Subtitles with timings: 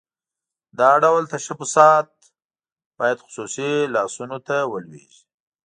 [0.79, 2.09] دا ډول تشبثات
[2.97, 5.21] باید خصوصي لاسونو ته ولویږي.